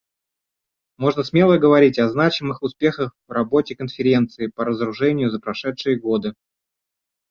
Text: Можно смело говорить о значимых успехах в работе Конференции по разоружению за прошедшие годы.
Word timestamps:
Можно 0.97 1.21
смело 1.23 1.59
говорить 1.59 1.99
о 1.99 2.09
значимых 2.09 2.63
успехах 2.63 3.15
в 3.27 3.31
работе 3.31 3.75
Конференции 3.75 4.47
по 4.47 4.65
разоружению 4.65 5.29
за 5.29 5.39
прошедшие 5.39 5.99
годы. 5.99 6.33